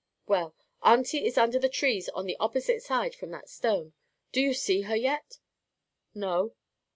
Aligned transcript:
"Well, 0.25 0.55
auntie 0.81 1.27
is 1.27 1.37
under 1.37 1.59
the 1.59 1.69
trees 1.69 2.09
on 2.09 2.25
the 2.25 2.35
opposite 2.39 2.81
side 2.81 3.13
from 3.13 3.29
that 3.29 3.47
stone. 3.49 3.93
Do 4.31 4.41
you 4.41 4.51
see 4.55 4.81
her 4.81 4.95
yet?" 4.95 5.37
"No." 6.15 6.55